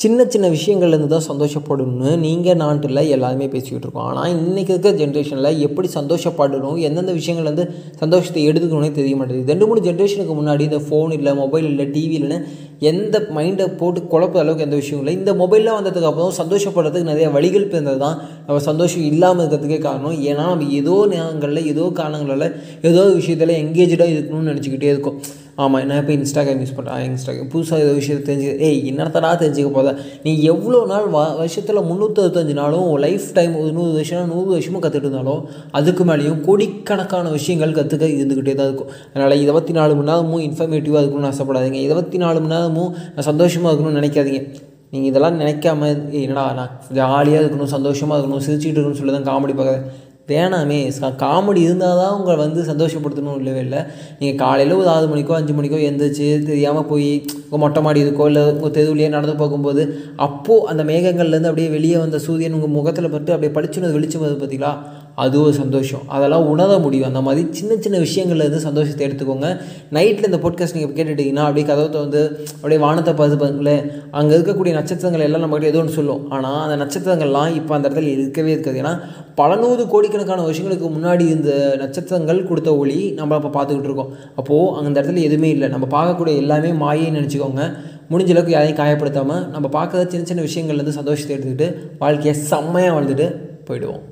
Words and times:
சின்ன 0.00 0.24
சின்ன 0.32 0.46
விஷயங்கள்லேருந்து 0.54 1.10
தான் 1.12 1.24
சந்தோஷப்படணும்னு 1.28 2.10
நீங்கள் 2.24 2.58
நாட்டில் 2.62 3.00
எல்லாருமே 3.14 3.46
பேசிக்கிட்டு 3.52 3.86
இருக்கோம். 3.86 4.08
ஆனால் 4.08 4.32
இன்றைக்கி 4.34 4.72
இருக்க 4.74 4.90
ஜென்ரேஷனில் 4.98 5.60
எப்படி 5.66 5.88
சந்தோஷப்படணும் 5.94 6.76
எந்தெந்த 6.86 7.12
விஷயங்கள்லேருந்து 7.18 7.64
சந்தோஷத்தை 8.02 8.42
எடுத்துக்கணும்னே 8.48 8.90
தெரிய 8.98 9.14
மாட்டேங்குது. 9.18 9.50
ரெண்டு 9.52 9.68
மூணு 9.68 9.82
ஜென்ரேஷனுக்கு 9.86 10.34
முன்னாடி 10.40 10.64
இந்த 10.68 10.80
ஃபோன் 10.88 11.14
இல்லை 11.18 11.32
மொபைல் 11.40 11.68
இல்லை 11.70 11.86
டிவி 11.94 12.14
இல்லைன்னு 12.18 12.38
எந்த 12.90 13.22
மைண்டை 13.36 13.68
போட்டு 13.80 14.02
குழப்ப 14.12 14.42
அளவுக்கு 14.42 14.66
எந்த 14.66 14.78
விஷயம் 14.82 15.00
இல்லை. 15.02 15.14
இந்த 15.20 15.34
மொபைல்லாம் 15.40 15.78
வந்ததுக்கு 15.80 16.10
அப்புறம் 16.10 16.36
சந்தோஷப்படுறதுக்கு 16.42 17.10
நிறைய 17.12 17.30
வழிகள் 17.38 17.70
பிறந்தது 17.72 18.00
தான். 18.04 18.20
நம்ம 18.46 18.60
சந்தோஷம் 18.70 19.08
இல்லாமல் 19.12 19.42
இருக்கிறதுக்கே 19.42 19.80
காரணம் 19.88 20.20
ஏன்னா 20.30 20.46
நம்ம 20.52 20.70
ஏதோ 20.82 20.98
நேரங்களில் 21.14 21.70
ஏதோ 21.72 21.86
காரணங்களில் 22.02 22.54
ஏதோ 22.90 23.00
ஒரு 23.08 23.16
விஷயத்தில் 23.22 23.56
எங்கேஜாக 23.64 24.12
இருக்கணும்னு 24.16 24.52
நினச்சிக்கிட்டே 24.52 24.92
இருக்கோம். 24.94 25.18
ஆமாம் 25.62 25.84
நான் 25.88 26.00
இப்போ 26.00 26.12
இன்ஸ்டாகிராம் 26.16 26.58
யூஸ் 26.62 26.74
பண்ணுறேன் 26.78 27.04
இன்ஸ்டாகிராம் 27.08 27.50
புதுசாக 27.52 27.84
ஏதோ 27.84 27.92
விஷயத்தை 27.98 28.22
தெரிஞ்சு 28.28 28.50
ஏய் 28.66 28.80
என்னத்தடா 28.90 29.30
தெரிஞ்சுக்க 29.42 29.70
போதா 29.76 29.92
நீ 30.24 30.32
எவ்வளோ 30.52 30.80
நாள் 30.90 31.06
வ 31.14 31.22
வருஷத்தில் 31.40 31.80
முந்நூற்றறுபத்தஞ்சு 31.90 32.54
நாளும் 32.60 32.90
லைஃப் 33.04 33.28
டைம் 33.38 33.54
ஒரு 33.62 33.70
நூறு 33.78 33.92
வருஷம் 33.98 34.28
நூறு 34.34 34.48
வருஷமும் 34.56 34.84
கற்றுட்டு 34.84 35.08
இருந்தாலும் 35.08 35.40
அதுக்கு 35.80 36.04
மேலேயும் 36.10 36.42
கோடிக்கணக்கான 36.48 37.32
விஷயங்கள் 37.38 37.76
கற்றுக்க 37.80 38.12
இருந்துக்கிட்டே 38.18 38.56
தான் 38.60 38.70
இருக்கும். 38.70 38.92
அதனால் 39.14 39.36
இருபத்தி 39.44 39.74
நாலு 39.80 39.94
மணி 39.98 40.10
நேரமும் 40.12 40.44
இன்ஃபர்மேட்டிவாக 40.48 41.02
இருக்கணும்னு 41.04 41.32
ஆசைப்படாதீங்க. 41.32 41.80
இருபத்தி 41.88 42.20
நாலு 42.24 42.38
மணி 42.44 42.54
நேரமும் 42.56 42.92
நான் 43.14 43.30
சந்தோஷமாக 43.32 43.72
இருக்கணும்னு 43.72 44.00
நினைக்காதீங்க. 44.02 44.42
நீங்கள் 44.92 45.10
இதெல்லாம் 45.10 45.38
நினைக்காம 45.42 45.86
என்னடா 46.24 46.42
நான் 46.58 46.74
ஜாலியாக 46.98 47.40
இருக்கணும் 47.42 47.72
சந்தோஷமாக 47.76 48.18
இருக்கணும் 48.18 48.44
சிரிச்சுட்டு 48.46 48.76
இருக்கணும்னு 48.76 49.00
சொல்லி 49.00 49.14
தான் 49.16 49.28
காமெடி 49.30 49.54
பார்க்குறேன். 49.60 49.86
வேணாமே. 50.28 50.78
காமெடி 51.22 51.60
இருந்தால் 51.66 52.00
தான் 52.00 52.14
உங்களை 52.18 52.36
வந்து 52.44 52.60
சந்தோஷப்படுத்தணும் 52.70 53.38
இல்லவே 53.40 53.60
இல்லை. 53.66 53.80
நீங்கள் 54.20 54.40
காலையில் 54.44 54.78
ஒரு 54.80 54.88
ஆறு 54.88 55.06
மணிக்கோ 55.12 55.36
அஞ்சு 55.38 55.54
மணிக்கோ 55.58 55.78
எழுந்திரிச்சு 55.88 56.28
தெரியாமல் 56.50 56.88
போய் 56.92 57.10
உங்கள் 57.44 57.62
மொட்டை 57.64 57.82
மாடி 57.86 58.04
இருக்கோ 58.04 58.26
இல்லை 58.30 58.42
உங்கள் 58.52 58.76
தெருவுலையே 58.78 59.08
நடந்து 59.08 59.36
போகும்போது 59.42 59.82
அப்போது 60.26 60.66
அந்த 60.72 60.84
மேகங்கள்லேருந்து 60.90 61.50
அப்படியே 61.50 61.70
வெளியே 61.76 61.98
வந்த 62.04 62.18
சூரியன் 62.18 62.56
உங்கள் 62.58 62.76
முகத்தில் 62.78 63.12
பட்டு 63.14 63.34
அப்படியே 63.34 63.54
படிச்சுனது 63.56 63.96
வெளிச்சம் 63.98 64.24
வருது 64.24 64.38
பார்த்தீங்களா 64.42 64.72
அது 65.16 65.40
ஒரு 65.42 65.52
சந்தோஷம். 65.52 66.08
அதெல்லாம் 66.08 66.46
உணர 66.46 66.78
முடியும். 66.78 67.06
அந்த 67.06 67.20
மாதிரி 67.20 67.48
சின்ன 67.50 67.76
சின்ன 67.76 67.98
விஷயங்கள்லேருந்து 67.98 68.56
சந்தோஷத்தை 68.56 69.08
எடுத்துக்கோங்க. 69.08 69.60
நைட்டில் 69.92 70.24
இந்த 70.24 70.40
பாட்காஸ்ட் 70.42 70.76
நீங்கள் 70.78 70.96
கேட்டுட்டிங்கன்னா 70.98 71.44
அப்படியே 71.46 71.66
கதவை 71.66 72.00
வந்து 72.00 72.38
அப்படியே 72.54 72.80
வானத்தை 72.80 73.14
பார்த்து 73.14 73.36
பாருங்களேன் 73.36 73.92
அங்கே 74.10 74.36
இருக்கக்கூடிய 74.36 74.72
நட்சத்திரங்கள் 74.72 75.20
எல்லாம் 75.20 75.44
நம்மகிட்ட 75.44 75.62
ஏதோ 75.62 75.78
ஒன்று 75.78 75.92
சொல்லும். 75.92 76.30
ஆனால் 76.30 76.60
அந்த 76.66 76.84
நட்சத்திரங்கள்லாம் 76.84 77.54
இப்போ 77.54 77.74
அந்த 77.74 77.88
இடத்துல 77.88 78.02
இருக்கவே 78.02 78.50
இருக்காது. 78.50 78.78
ஏன்னா 78.82 79.00
பல 79.34 79.56
நூறு 79.56 79.88
கோடிக்கணக்கான 79.88 80.42
வருஷங்களுக்கு 80.42 80.88
முன்னாடி 80.88 81.20
இந்த 81.20 81.76
நட்சத்திரங்கள் 81.76 82.46
கொடுத்த 82.46 82.76
ஒளி 82.76 83.10
நம்ம 83.10 83.36
இப்போ 83.36 83.52
பார்த்துக்கிட்டு 83.56 83.90
இருக்கோம். 83.90 84.12
அப்போது 84.36 84.86
அந்த 84.86 85.00
இடத்துல 85.00 85.22
எதுவுமே 85.22 85.50
இல்லை. 85.50 85.68
நம்ம 85.68 85.88
பார்க்கக்கூடிய 85.96 86.36
எல்லாமே 86.36 86.72
மாயேன்னு 86.84 87.20
நினச்சிக்கோங்க. 87.20 87.70
முடிஞ்ச 88.10 88.30
அளவுக்கு 88.30 88.52
யாரையும் 88.52 88.80
காயப்படுத்தாமல் 88.82 89.48
நம்ம 89.48 89.68
பார்க்குற 89.78 90.06
சின்ன 90.06 90.26
சின்ன 90.26 90.42
விஷயங்கள்லேருந்து 90.42 90.98
சந்தோஷத்தை 91.00 91.36
எடுத்துக்கிட்டு 91.36 91.74
வாழ்க்கையை 91.98 92.42
செம்மையாக 92.42 93.00
வாழ்ந்துட்டு 93.00 93.28
போயிடுவோம். 93.70 94.04